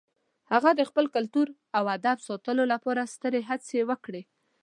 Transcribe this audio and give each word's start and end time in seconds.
هغه 0.51 0.69
د 0.75 0.81
خپل 0.89 1.05
کلتور 1.15 1.47
او 1.77 1.83
ادب 1.97 2.17
ساتلو 2.27 2.63
لپاره 2.73 3.11
سترې 3.13 3.41
هڅې 3.49 3.79
وکړې. 3.89 4.21